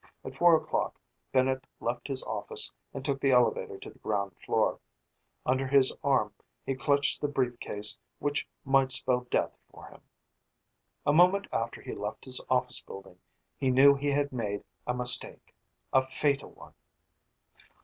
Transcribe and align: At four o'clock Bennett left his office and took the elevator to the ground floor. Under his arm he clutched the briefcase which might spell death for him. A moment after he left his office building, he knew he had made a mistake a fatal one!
At 0.25 0.35
four 0.35 0.55
o'clock 0.55 0.99
Bennett 1.31 1.67
left 1.79 2.07
his 2.07 2.23
office 2.23 2.71
and 2.91 3.05
took 3.05 3.19
the 3.21 3.29
elevator 3.31 3.77
to 3.77 3.89
the 3.91 3.99
ground 3.99 4.35
floor. 4.43 4.79
Under 5.45 5.67
his 5.67 5.93
arm 6.03 6.33
he 6.65 6.73
clutched 6.73 7.21
the 7.21 7.27
briefcase 7.27 7.99
which 8.17 8.47
might 8.65 8.91
spell 8.91 9.27
death 9.29 9.55
for 9.69 9.85
him. 9.85 10.01
A 11.05 11.13
moment 11.13 11.45
after 11.53 11.83
he 11.83 11.93
left 11.93 12.25
his 12.25 12.41
office 12.49 12.81
building, 12.81 13.19
he 13.57 13.69
knew 13.69 13.93
he 13.93 14.09
had 14.09 14.33
made 14.33 14.63
a 14.87 14.95
mistake 14.95 15.53
a 15.93 16.03
fatal 16.03 16.49
one! 16.49 16.73